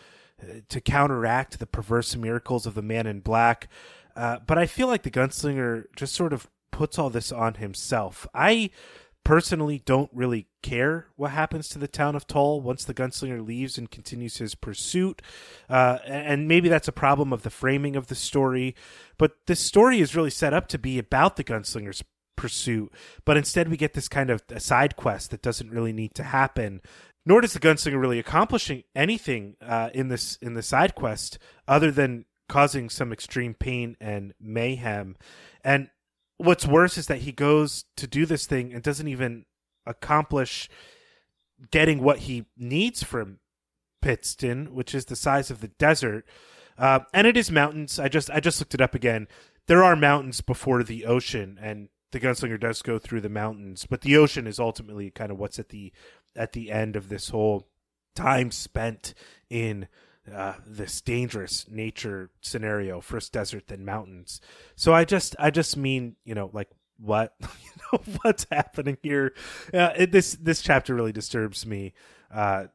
[0.69, 3.67] to counteract the perverse miracles of the man in black.
[4.15, 8.27] Uh, but I feel like the gunslinger just sort of puts all this on himself.
[8.33, 8.71] I
[9.23, 13.77] personally don't really care what happens to the town of Tull once the gunslinger leaves
[13.77, 15.21] and continues his pursuit.
[15.69, 18.75] Uh, and maybe that's a problem of the framing of the story.
[19.17, 22.03] But this story is really set up to be about the gunslinger's
[22.35, 22.91] pursuit.
[23.25, 26.23] But instead, we get this kind of a side quest that doesn't really need to
[26.23, 26.81] happen.
[27.25, 31.91] Nor does the gunslinger really accomplishing anything uh, in this in the side quest other
[31.91, 35.15] than causing some extreme pain and mayhem.
[35.63, 35.89] And
[36.41, 39.45] what's worse is that he goes to do this thing and doesn't even
[39.85, 40.69] accomplish
[41.69, 43.39] getting what he needs from
[44.01, 46.25] Pittston, which is the size of the desert.
[46.77, 47.99] Uh, and it is mountains.
[47.99, 49.27] I just I just looked it up again.
[49.67, 54.01] There are mountains before the ocean, and the gunslinger does go through the mountains, but
[54.01, 55.93] the ocean is ultimately kind of what's at the
[56.35, 57.67] at the end of this whole
[58.15, 59.13] time spent
[59.49, 59.87] in
[60.33, 64.41] uh, this dangerous nature scenario first desert then mountains.
[64.75, 69.33] So i just i just mean you know like what you know what's happening here?
[69.73, 71.93] Uh, it, this this chapter really disturbs me
[72.33, 72.65] uh,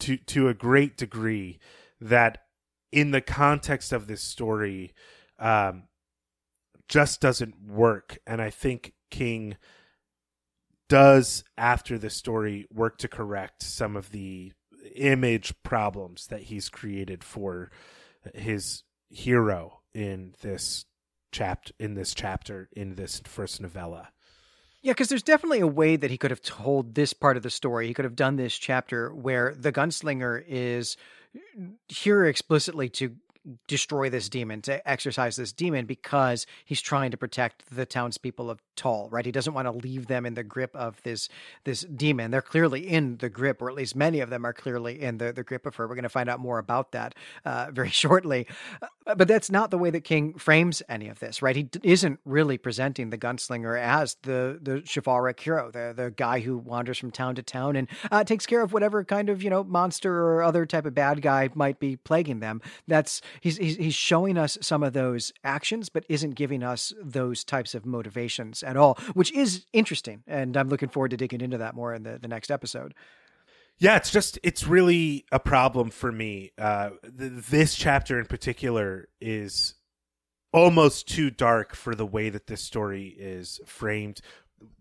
[0.00, 1.58] to to a great degree
[2.00, 2.44] that
[2.92, 4.94] in the context of this story
[5.38, 5.84] um,
[6.88, 8.18] just doesn't work.
[8.26, 9.56] And i think king
[10.88, 14.52] does after the story work to correct some of the
[14.96, 17.70] image problems that he's created for
[18.34, 20.84] his hero in this
[21.32, 24.08] chapter in this chapter in this first novella.
[24.82, 27.50] Yeah, because there's definitely a way that he could have told this part of the
[27.50, 27.88] story.
[27.88, 30.96] He could have done this chapter where the gunslinger is
[31.88, 33.16] here explicitly to
[33.66, 38.60] destroy this demon, to exorcise this demon, because he's trying to protect the townspeople of
[38.76, 39.24] Tull, right?
[39.24, 41.28] He doesn't want to leave them in the grip of this
[41.64, 42.30] this demon.
[42.30, 45.32] They're clearly in the grip, or at least many of them are clearly in the,
[45.32, 45.88] the grip of her.
[45.88, 48.46] We're going to find out more about that uh, very shortly.
[48.82, 51.56] Uh, but that's not the way that King frames any of this, right?
[51.56, 56.40] He d- isn't really presenting the gunslinger as the the chivalric hero, the the guy
[56.40, 59.50] who wanders from town to town and uh, takes care of whatever kind of you
[59.50, 62.60] know monster or other type of bad guy might be plaguing them.
[62.86, 67.44] That's he's, he's he's showing us some of those actions, but isn't giving us those
[67.44, 71.58] types of motivations at all, which is interesting, and I'm looking forward to digging into
[71.58, 72.94] that more in the the next episode.
[73.78, 76.52] Yeah, it's just it's really a problem for me.
[76.56, 79.74] Uh, th- this chapter in particular is
[80.52, 84.20] almost too dark for the way that this story is framed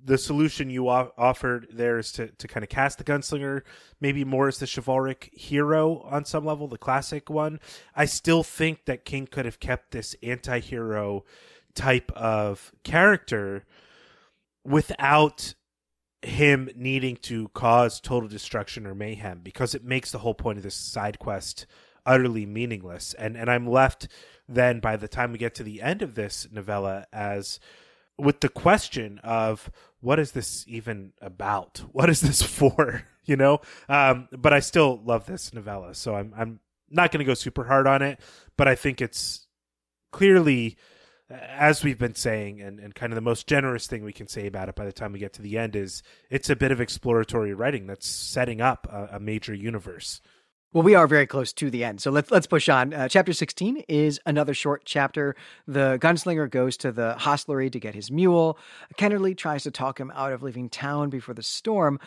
[0.03, 3.61] the solution you offered there is to, to kind of cast the gunslinger
[3.99, 7.59] maybe more as the chivalric hero on some level, the classic one.
[7.95, 11.25] I still think that King could have kept this anti hero
[11.73, 13.65] type of character
[14.63, 15.55] without
[16.21, 20.63] him needing to cause total destruction or mayhem because it makes the whole point of
[20.63, 21.65] this side quest
[22.05, 23.13] utterly meaningless.
[23.15, 24.07] And and I'm left
[24.47, 27.59] then by the time we get to the end of this novella as
[28.17, 31.83] with the question of what is this even about?
[31.91, 33.03] What is this for?
[33.27, 33.61] You know?
[33.89, 36.59] Um, but I still love this novella, so I'm I'm
[36.91, 38.19] not going to go super hard on it,
[38.55, 39.47] but I think it's
[40.11, 40.77] clearly
[41.29, 44.45] as we've been saying and, and kind of the most generous thing we can say
[44.45, 46.79] about it by the time we get to the end is it's a bit of
[46.79, 50.21] exploratory writing that's setting up a, a major universe
[50.73, 52.93] well, we are very close to the end, so let's let's push on.
[52.93, 55.35] Uh, chapter sixteen is another short chapter.
[55.67, 58.57] The gunslinger goes to the hostelry to get his mule.
[58.97, 61.99] Kennerly tries to talk him out of leaving town before the storm,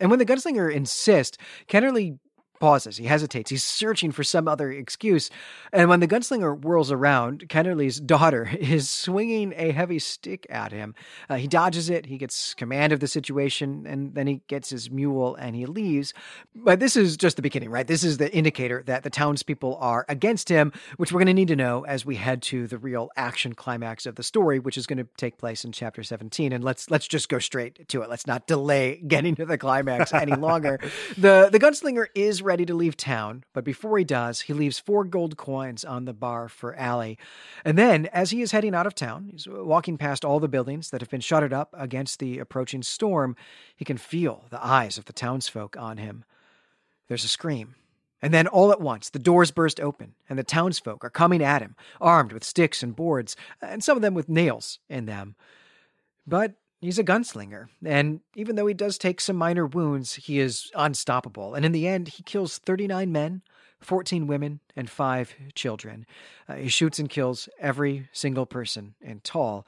[0.00, 1.36] and when the gunslinger insists,
[1.68, 2.18] Kennerly
[2.60, 2.96] pauses.
[2.96, 3.50] He hesitates.
[3.50, 5.30] He's searching for some other excuse.
[5.72, 10.94] And when the gunslinger whirls around, Kennerly's daughter is swinging a heavy stick at him.
[11.28, 12.06] Uh, he dodges it.
[12.06, 16.14] He gets command of the situation, and then he gets his mule and he leaves.
[16.54, 17.86] But this is just the beginning, right?
[17.86, 21.48] This is the indicator that the townspeople are against him, which we're going to need
[21.48, 24.86] to know as we head to the real action climax of the story, which is
[24.86, 26.52] going to take place in chapter 17.
[26.52, 28.10] And let's let's just go straight to it.
[28.10, 30.78] Let's not delay getting to the climax any longer.
[31.18, 35.04] the The gunslinger is ready to leave town, but before he does, he leaves four
[35.04, 37.18] gold coins on the bar for Allie.
[37.64, 40.90] And then, as he is heading out of town, he's walking past all the buildings
[40.90, 43.34] that have been shuttered up against the approaching storm,
[43.74, 46.24] he can feel the eyes of the townsfolk on him.
[47.08, 47.74] There's a scream.
[48.22, 51.60] And then all at once, the doors burst open, and the townsfolk are coming at
[51.60, 55.34] him, armed with sticks and boards, and some of them with nails in them.
[56.26, 56.54] But
[56.84, 61.54] He's a gunslinger, and even though he does take some minor wounds, he is unstoppable.
[61.54, 63.40] And in the end, he kills 39 men,
[63.80, 66.04] 14 women, and 5 children.
[66.46, 69.66] Uh, he shoots and kills every single person in Tull.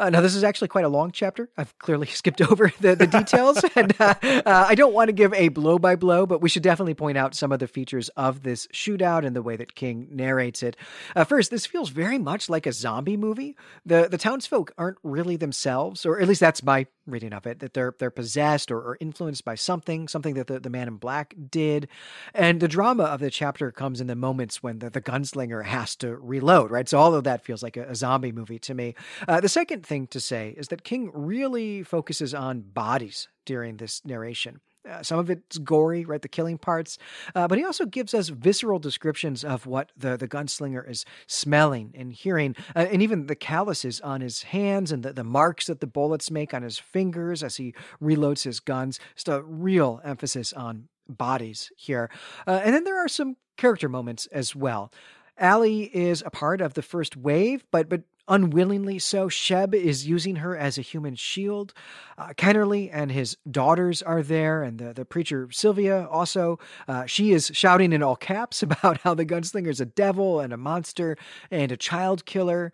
[0.00, 1.50] Uh, now, this is actually quite a long chapter.
[1.58, 5.34] I've clearly skipped over the, the details, and uh, uh, I don't want to give
[5.34, 8.42] a blow by blow, but we should definitely point out some of the features of
[8.42, 10.74] this shootout and the way that King narrates it.
[11.14, 13.56] Uh, first, this feels very much like a zombie movie.
[13.84, 17.58] The the townsfolk aren't really themselves, or at least that's my reading of it.
[17.58, 20.96] That they're they're possessed or, or influenced by something, something that the, the man in
[20.96, 21.88] black did,
[22.32, 25.94] and the drama of the chapter comes in the moments when the, the gunslinger has
[25.96, 26.70] to reload.
[26.70, 28.94] Right, so all of that feels like a, a zombie movie to me.
[29.28, 34.00] Uh, the second thing to say is that King really focuses on bodies during this
[34.04, 34.60] narration.
[34.88, 36.22] Uh, some of it's gory, right?
[36.22, 36.96] The killing parts,
[37.34, 41.92] uh, but he also gives us visceral descriptions of what the, the gunslinger is smelling
[41.98, 45.80] and hearing, uh, and even the calluses on his hands and the, the marks that
[45.80, 49.00] the bullets make on his fingers as he reloads his guns.
[49.16, 52.08] Just a real emphasis on bodies here.
[52.46, 54.92] Uh, and then there are some character moments as well.
[55.36, 59.28] Allie is a part of the first wave, but but unwillingly so.
[59.28, 61.74] Sheb is using her as a human shield.
[62.16, 66.58] Uh, Kennerly and his daughters are there, and the, the preacher Sylvia also.
[66.88, 70.52] Uh, she is shouting in all caps about how the gunslinger is a devil and
[70.52, 71.18] a monster
[71.50, 72.72] and a child killer.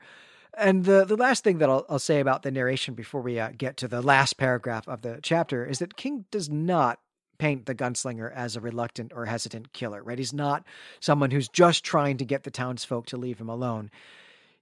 [0.56, 3.50] And the, the last thing that I'll, I'll say about the narration before we uh,
[3.56, 7.00] get to the last paragraph of the chapter is that King does not
[7.38, 10.18] paint the gunslinger as a reluctant or hesitant killer, right?
[10.18, 10.64] He's not
[11.00, 13.90] someone who's just trying to get the townsfolk to leave him alone.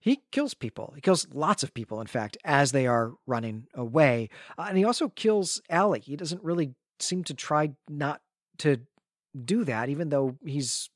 [0.05, 0.93] He kills people.
[0.95, 4.29] He kills lots of people, in fact, as they are running away.
[4.59, 6.01] Uh, and he also kills Allie.
[6.01, 8.21] He doesn't really seem to try not
[8.59, 8.83] to
[9.47, 10.91] do that, even though he's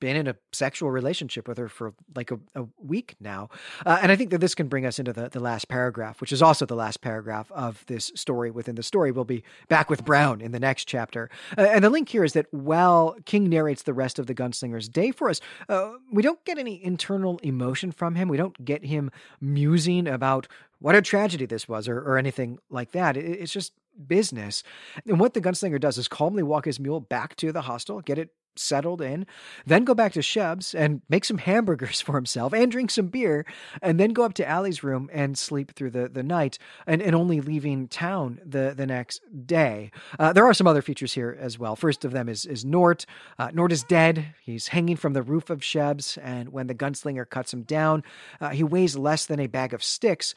[0.00, 3.48] been in a sexual relationship with her for like a, a week now.
[3.86, 6.32] Uh, and I think that this can bring us into the, the last paragraph, which
[6.32, 9.12] is also the last paragraph of this story within the story.
[9.12, 11.30] We'll be back with Brown in the next chapter.
[11.56, 14.88] Uh, and the link here is that while King narrates the rest of the gunslinger's
[14.88, 18.28] day for us, uh, we don't get any internal emotion from him.
[18.28, 20.48] We don't get him musing about
[20.80, 23.16] what a tragedy this was or, or anything like that.
[23.16, 23.72] It, it's just
[24.06, 24.62] business.
[25.06, 28.18] And what the gunslinger does is calmly walk his mule back to the hostel, get
[28.18, 29.26] it settled in,
[29.66, 33.44] then go back to Sheb's and make some hamburgers for himself and drink some beer,
[33.82, 37.14] and then go up to Allie's room and sleep through the, the night and, and
[37.14, 39.90] only leaving town the, the next day.
[40.18, 41.76] Uh, there are some other features here as well.
[41.76, 43.06] First of them is, is Nort.
[43.38, 44.34] Uh, Nort is dead.
[44.42, 48.02] He's hanging from the roof of Sheb's, and when the gunslinger cuts him down,
[48.40, 50.34] uh, he weighs less than a bag of sticks.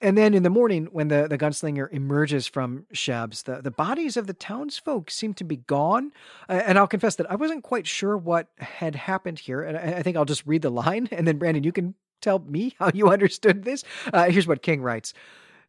[0.00, 4.16] And then in the morning, when the, the gunslinger emerges from Sheb's, the, the bodies
[4.16, 6.12] of the townsfolk seem to be gone.
[6.48, 9.62] Uh, and I'll confess that I wasn't quite sure what had happened here.
[9.62, 12.38] And I, I, think I'll just read the line, and then Brandon, you can tell
[12.40, 13.84] me how you understood this.
[14.12, 15.14] Uh, here's what King writes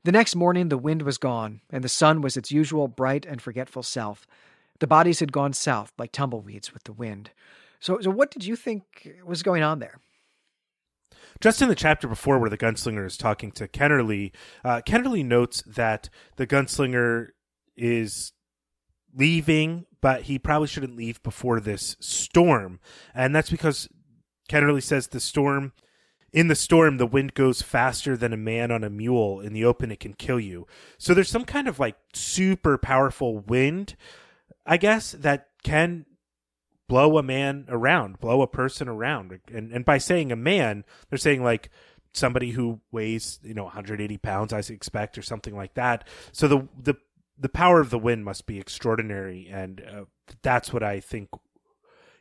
[0.04, 3.42] The next morning, the wind was gone, and the sun was its usual bright and
[3.42, 4.28] forgetful self.
[4.80, 7.32] The bodies had gone south like tumbleweeds with the wind.
[7.80, 10.00] So, so what did you think was going on there?
[11.42, 14.32] Just in the chapter before, where the gunslinger is talking to Kennerly,
[14.64, 17.30] uh, Kennerly notes that the gunslinger
[17.76, 18.34] is
[19.16, 22.80] leaving, but he probably shouldn't leave before this storm,
[23.14, 23.88] and that's because
[24.50, 25.74] Kennerly says the storm.
[26.34, 29.40] In the storm, the wind goes faster than a man on a mule.
[29.40, 30.68] In the open, it can kill you.
[30.98, 33.96] So there's some kind of like super powerful wind,
[34.66, 36.06] I guess, that can
[36.88, 39.40] blow a man around, blow a person around.
[39.54, 41.70] And and by saying a man, they're saying like
[42.14, 46.08] somebody who weighs you know 180 pounds, I expect, or something like that.
[46.32, 46.96] So the the
[47.38, 50.06] the power of the wind must be extraordinary, and uh,
[50.42, 51.30] that's what I think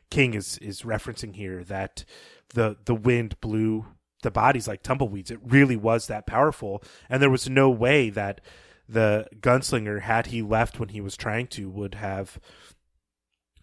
[0.09, 1.63] King is is referencing here.
[1.63, 2.05] That
[2.53, 3.85] the the wind blew
[4.23, 5.31] the bodies like tumbleweeds.
[5.31, 8.41] It really was that powerful, and there was no way that
[8.89, 12.39] the gunslinger, had he left when he was trying to, would have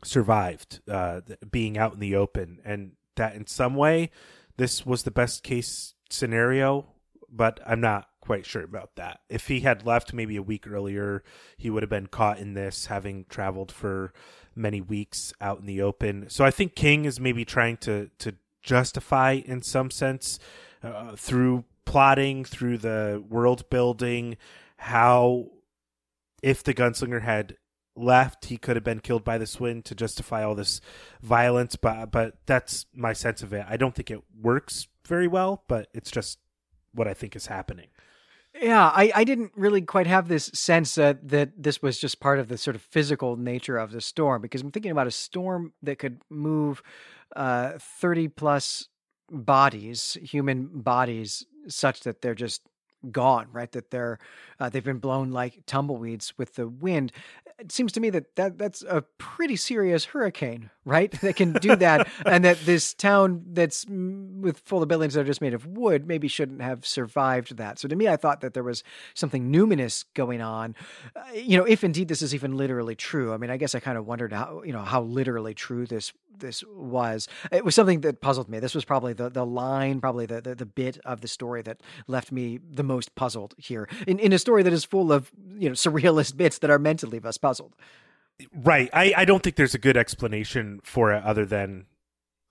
[0.05, 4.11] survived uh, being out in the open, and that in some way
[4.57, 6.87] this was the best case scenario,
[7.31, 9.21] but I'm not quite sure about that.
[9.29, 11.23] If he had left maybe a week earlier,
[11.57, 14.13] he would have been caught in this, having traveled for
[14.55, 16.29] many weeks out in the open.
[16.29, 20.39] So I think King is maybe trying to to justify in some sense
[20.83, 24.37] uh, through plotting, through the world building,
[24.79, 25.51] how
[26.43, 27.57] if the gunslinger had
[27.97, 30.81] left, he could have been killed by this wind to justify all this
[31.23, 31.77] violence.
[31.77, 33.65] But but that's my sense of it.
[33.69, 36.39] I don't think it works very well, but it's just
[36.93, 37.89] what I think is happening.
[38.61, 42.39] Yeah, I, I didn't really quite have this sense that, that this was just part
[42.39, 45.73] of the sort of physical nature of the storm because I'm thinking about a storm
[45.83, 46.81] that could move
[47.35, 48.89] uh, 30 plus
[49.29, 52.63] bodies, human bodies, such that they're just
[53.11, 53.71] gone, right?
[53.73, 54.19] That they're
[54.61, 57.13] uh, they've been blown like tumbleweeds with the wind.
[57.59, 61.11] It seems to me that, that that's a pretty serious hurricane, right?
[61.21, 65.25] That can do that, and that this town that's with full of buildings that are
[65.25, 67.79] just made of wood maybe shouldn't have survived that.
[67.79, 68.83] So to me, I thought that there was
[69.15, 70.75] something numinous going on.
[71.15, 73.33] Uh, you know, if indeed this is even literally true.
[73.33, 76.13] I mean, I guess I kind of wondered how you know how literally true this
[76.39, 77.29] this was.
[77.53, 78.59] It was something that puzzled me.
[78.59, 81.81] This was probably the the line, probably the the, the bit of the story that
[82.07, 85.69] left me the most puzzled here in in a story that is full of you
[85.69, 87.75] know surrealist bits that are meant to leave us puzzled.
[88.53, 88.91] Right.
[88.93, 91.87] I, I don't think there's a good explanation for it other than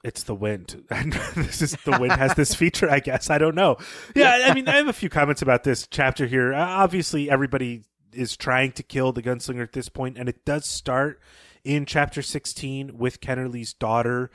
[0.03, 0.83] it's the wind.
[0.89, 3.29] And this is the wind has this feature, I guess.
[3.29, 3.77] I don't know.
[4.15, 6.53] Yeah, I mean, I have a few comments about this chapter here.
[6.53, 10.67] Uh, obviously, everybody is trying to kill the gunslinger at this point, and it does
[10.67, 11.19] start
[11.63, 14.29] in chapter 16 with Kennerly's daughter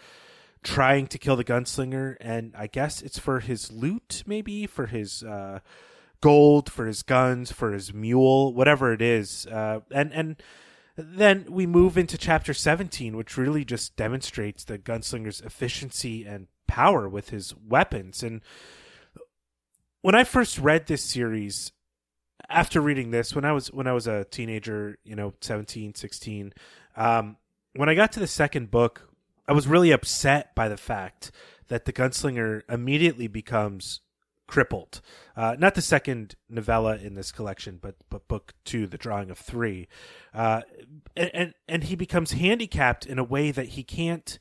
[0.63, 5.23] trying to kill the gunslinger, and I guess it's for his loot, maybe for his
[5.23, 5.61] uh,
[6.21, 9.47] gold, for his guns, for his mule, whatever it is.
[9.47, 10.37] Uh, and and
[10.97, 17.09] then we move into chapter 17, which really just demonstrates the gunslinger's efficiency and power
[17.09, 18.23] with his weapons.
[18.23, 18.43] And
[20.03, 21.73] when I first read this series,
[22.49, 26.53] after reading this, when I was when I was a teenager, you know, 17, 16,
[26.97, 27.37] um,
[27.75, 29.09] when I got to the second book,
[29.47, 31.31] I was really upset by the fact
[31.69, 34.01] that the gunslinger immediately becomes
[34.47, 35.01] crippled.
[35.37, 39.39] Uh, not the second novella in this collection, but but book two, the drawing of
[39.39, 39.87] three,
[40.35, 40.63] uh,
[41.17, 44.39] and and he becomes handicapped in a way that he can't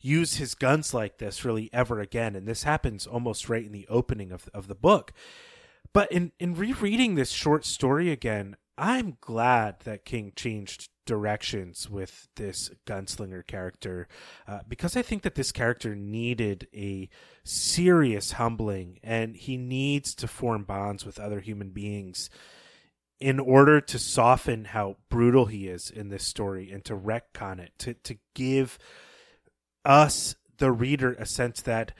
[0.00, 2.34] use his guns like this really ever again.
[2.34, 5.12] And this happens almost right in the opening of of the book.
[5.92, 12.28] But in in rereading this short story again, I'm glad that King changed directions with
[12.36, 14.06] this gunslinger character
[14.46, 17.08] uh, because I think that this character needed a
[17.42, 22.30] serious humbling and he needs to form bonds with other human beings
[23.18, 27.72] in order to soften how brutal he is in this story and to retcon it,
[27.78, 28.78] to, to give
[29.84, 31.92] us, the reader, a sense that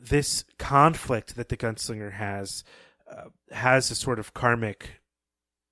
[0.00, 2.64] this conflict that the gunslinger has
[3.10, 5.00] uh, has a sort of karmic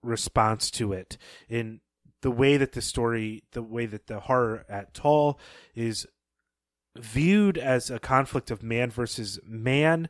[0.02, 1.18] response to it
[1.48, 1.80] in
[2.22, 5.38] the way that the story, the way that the horror at Tull
[5.74, 6.06] is
[6.96, 10.08] viewed as a conflict of man versus man,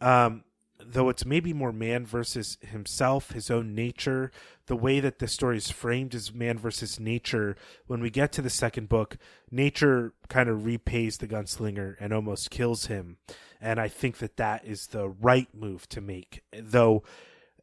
[0.00, 0.44] um,
[0.78, 4.30] though it's maybe more man versus himself, his own nature.
[4.66, 7.56] The way that the story is framed is man versus nature.
[7.86, 9.16] When we get to the second book,
[9.50, 13.18] nature kind of repays the gunslinger and almost kills him.
[13.60, 17.02] And I think that that is the right move to make, though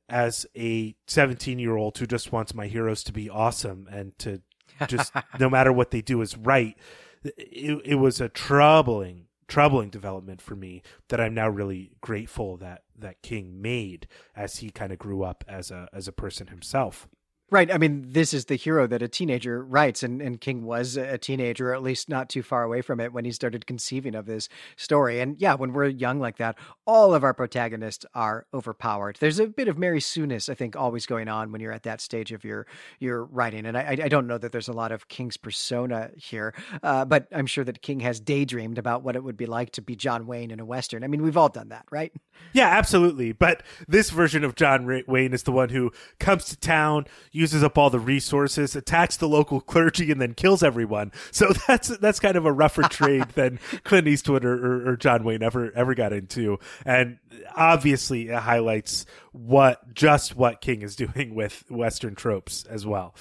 [0.10, 4.42] as a 17 year old who just wants my heroes to be awesome and to
[4.88, 6.78] just no matter what they do is right
[7.24, 12.84] it, it was a troubling troubling development for me that i'm now really grateful that
[12.98, 17.08] that king made as he kind of grew up as a as a person himself
[17.50, 17.72] Right.
[17.72, 21.18] I mean, this is the hero that a teenager writes, and, and King was a
[21.18, 24.26] teenager, or at least not too far away from it when he started conceiving of
[24.26, 25.22] this story.
[25.22, 29.16] And yeah, when we're young like that, all of our protagonists are overpowered.
[29.22, 32.02] There's a bit of Mary Sue-ness, I think, always going on when you're at that
[32.02, 32.68] stage of your
[33.00, 33.66] your writing.
[33.66, 37.28] And I, I don't know that there's a lot of King's persona here, uh, but
[37.32, 40.28] I'm sure that King has daydreamed about what it would be like to be John
[40.28, 41.02] Wayne in a Western.
[41.02, 42.12] I mean, we've all done that, right?
[42.52, 43.32] Yeah, absolutely.
[43.32, 47.06] But this version of John Wayne is the one who comes to town
[47.38, 51.12] uses up all the resources, attacks the local clergy, and then kills everyone.
[51.32, 55.24] So that's that's kind of a rougher trade than Clint Eastwood or, or, or, John
[55.24, 57.20] Wayne ever ever got into, and
[57.56, 63.16] obviously it highlights what just what King is doing with Western tropes as well.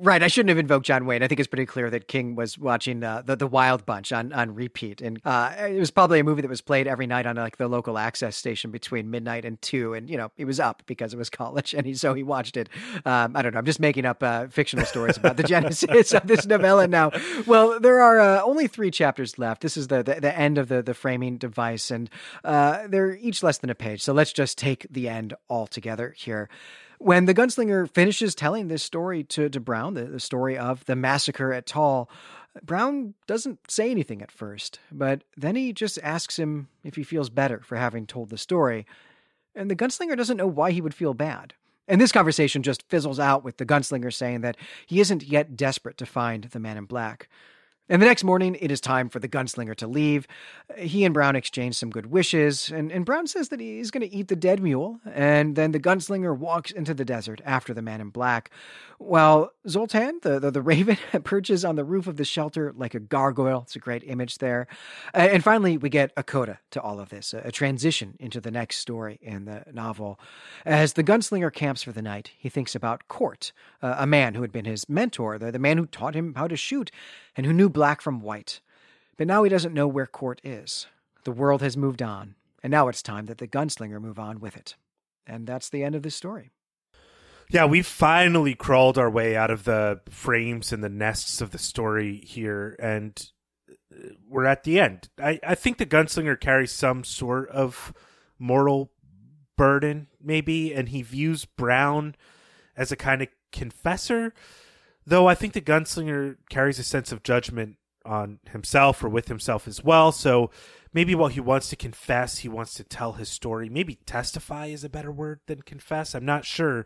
[0.00, 1.22] Right, I shouldn't have invoked John Wayne.
[1.22, 4.34] I think it's pretty clear that King was watching uh, the the Wild Bunch on
[4.34, 7.36] on repeat, and uh, it was probably a movie that was played every night on
[7.36, 9.94] like the local access station between midnight and two.
[9.94, 12.58] And you know, he was up because it was college, and he so he watched
[12.58, 12.68] it.
[13.06, 13.58] Um, I don't know.
[13.58, 17.10] I'm just making up uh, fictional stories about the genesis of this novella now.
[17.46, 19.62] Well, there are uh, only three chapters left.
[19.62, 22.10] This is the the, the end of the the framing device, and
[22.44, 24.02] uh, they're each less than a page.
[24.02, 26.50] So let's just take the end all together here.
[26.98, 30.96] When the gunslinger finishes telling this story to, to Brown, the, the story of the
[30.96, 32.10] massacre at Tull,
[32.62, 37.30] Brown doesn't say anything at first, but then he just asks him if he feels
[37.30, 38.84] better for having told the story.
[39.54, 41.54] And the gunslinger doesn't know why he would feel bad.
[41.86, 45.96] And this conversation just fizzles out with the gunslinger saying that he isn't yet desperate
[45.98, 47.28] to find the man in black.
[47.90, 50.26] And the next morning, it is time for the gunslinger to leave.
[50.76, 54.14] He and Brown exchange some good wishes, and, and Brown says that he's going to
[54.14, 58.02] eat the dead mule, and then the gunslinger walks into the desert after the man
[58.02, 58.50] in black,
[58.98, 63.00] while Zoltan, the, the, the raven, perches on the roof of the shelter like a
[63.00, 63.62] gargoyle.
[63.62, 64.66] It's a great image there.
[65.14, 68.50] and finally, we get a coda to all of this, a, a transition into the
[68.50, 70.20] next story in the novel.
[70.66, 74.42] As the gunslinger camps for the night, he thinks about Cort, uh, a man who
[74.42, 76.90] had been his mentor, the, the man who taught him how to shoot
[77.38, 78.60] and who knew black from white.
[79.16, 80.88] But now he doesn't know where Cort is.
[81.22, 84.56] The world has moved on, and now it's time that the gunslinger move on with
[84.56, 84.74] it.
[85.24, 86.50] And that's the end of this story.
[87.48, 91.58] Yeah, we finally crawled our way out of the frames and the nests of the
[91.58, 93.30] story here, and
[93.70, 95.08] uh, we're at the end.
[95.22, 97.94] I, I think the gunslinger carries some sort of
[98.38, 98.90] moral
[99.56, 102.16] burden, maybe, and he views Brown
[102.76, 104.34] as a kind of confessor
[105.08, 109.66] Though I think the gunslinger carries a sense of judgment on himself or with himself
[109.66, 110.12] as well.
[110.12, 110.50] So
[110.92, 113.70] maybe while he wants to confess, he wants to tell his story.
[113.70, 116.14] Maybe testify is a better word than confess.
[116.14, 116.84] I'm not sure.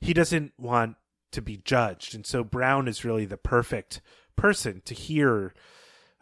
[0.00, 0.96] He doesn't want
[1.32, 2.14] to be judged.
[2.14, 4.00] And so Brown is really the perfect
[4.34, 5.52] person to hear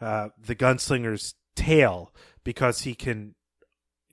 [0.01, 3.35] uh, the gunslinger's tale because he can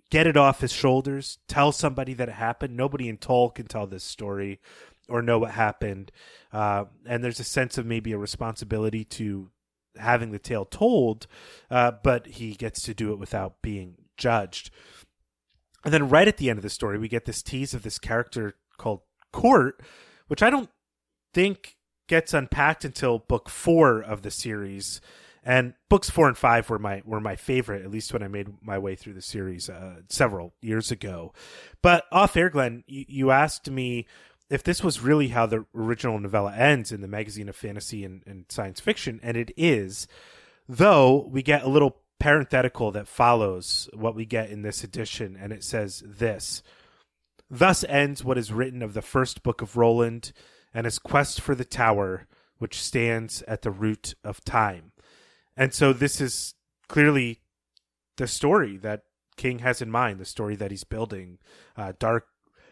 [0.08, 2.76] get it off his shoulders, tell somebody that it happened.
[2.76, 4.60] Nobody in Tull can tell this story
[5.08, 6.10] or know what happened.
[6.52, 9.50] Uh, and there's a sense of maybe a responsibility to
[9.96, 11.26] having the tale told,
[11.70, 14.70] uh, but he gets to do it without being judged.
[15.84, 17.98] And then right at the end of the story, we get this tease of this
[17.98, 19.00] character called
[19.32, 19.82] Cort,
[20.28, 20.70] which I don't
[21.32, 21.76] think
[22.08, 25.00] gets unpacked until book four of the series.
[25.46, 28.48] And books four and five were my were my favorite, at least when I made
[28.62, 31.34] my way through the series uh, several years ago.
[31.82, 34.06] But off air, Glenn, you, you asked me
[34.54, 38.22] if this was really how the original novella ends in the magazine of fantasy and,
[38.24, 40.06] and science fiction, and it is,
[40.68, 45.52] though we get a little parenthetical that follows what we get in this edition, and
[45.52, 46.62] it says this.
[47.50, 50.32] Thus ends what is written of the first book of Roland
[50.72, 52.28] and his quest for the tower,
[52.58, 54.92] which stands at the root of time.
[55.56, 56.54] And so this is
[56.86, 57.40] clearly
[58.18, 59.02] the story that
[59.36, 61.38] King has in mind, the story that he's building.
[61.76, 62.28] Uh, Dark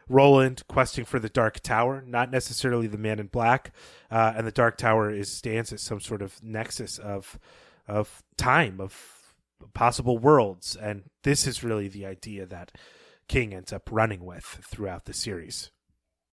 [0.09, 3.73] Roland questing for the Dark Tower, not necessarily the Man in Black,
[4.11, 7.39] uh, and the Dark Tower is stands as some sort of nexus of
[7.89, 9.35] of time, of
[9.75, 12.73] possible worlds, and this is really the idea that
[13.29, 15.71] King ends up running with throughout the series.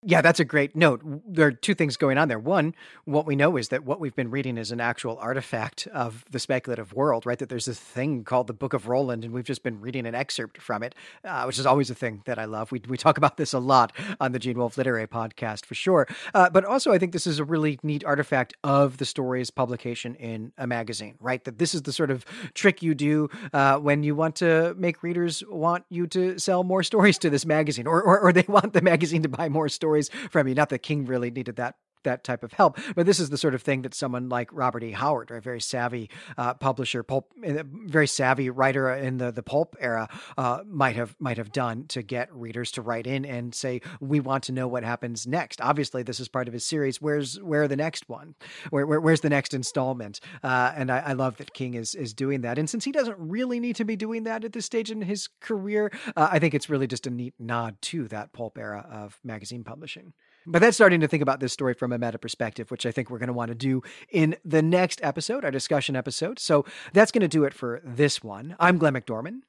[0.09, 1.03] Yeah, that's a great note.
[1.27, 2.39] There are two things going on there.
[2.39, 2.77] One,
[3.07, 6.39] what we know is that what we've been reading is an actual artifact of the
[6.39, 7.37] speculative world, right?
[7.41, 10.15] That there's this thing called the Book of Roland, and we've just been reading an
[10.15, 10.95] excerpt from it,
[11.25, 12.71] uh, which is always a thing that I love.
[12.71, 16.07] We, we talk about this a lot on the Gene Wolfe Literary Podcast for sure.
[16.33, 20.15] Uh, but also, I think this is a really neat artifact of the story's publication
[20.15, 21.43] in a magazine, right?
[21.43, 25.03] That this is the sort of trick you do uh, when you want to make
[25.03, 28.73] readers want you to sell more stories to this magazine, or, or, or they want
[28.73, 30.55] the magazine to buy more stories stories from you.
[30.55, 31.77] Not that King really needed that
[32.07, 32.79] that type of help.
[32.95, 34.93] But this is the sort of thing that someone like Robert E.
[34.93, 39.77] Howard, a very savvy uh, publisher, pulp, uh, very savvy writer in the the pulp
[39.79, 43.83] era, uh, might have might have done to get readers to write in and say,
[44.01, 47.01] "We want to know what happens next." Obviously, this is part of his series.
[47.01, 48.35] Where's where the next one?
[48.71, 50.21] Where, where where's the next installment?
[50.43, 52.59] Uh, and I, I, love that King is is doing that.
[52.59, 55.29] And since he doesn't really need to be doing that at this stage in his
[55.41, 59.19] career, uh, I think it's really just a neat nod to that pulp era of
[59.25, 60.13] magazine publishing.
[60.47, 63.11] But that's starting to think about this story from a meta perspective, which I think
[63.11, 66.39] we're going to want to do in the next episode, our discussion episode.
[66.39, 68.55] So that's going to do it for this one.
[68.61, 69.41] I'm Glenn McDorman.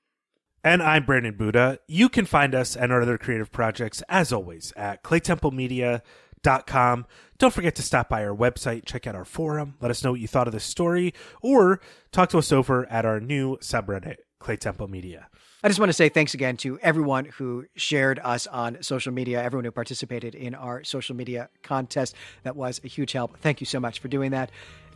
[0.64, 1.80] And I'm Brandon Buddha.
[1.88, 7.06] You can find us and our other creative projects, as always, at claytemplemedia.com.
[7.38, 10.20] Don't forget to stop by our website, check out our forum, let us know what
[10.20, 11.80] you thought of this story, or
[12.12, 15.28] talk to us over at our new subreddit, Claytemple Media.
[15.68, 19.44] I just want to say thanks again to everyone who shared us on social media,
[19.44, 22.16] everyone who participated in our social media contest.
[22.44, 23.38] That was a huge help.
[23.42, 24.50] Thank you so much for doing that.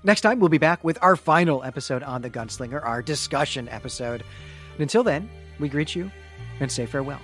[0.06, 4.24] Next time, we'll be back with our final episode on The Gunslinger, our discussion episode.
[4.76, 6.10] And until then, we greet you
[6.62, 7.20] and say farewell.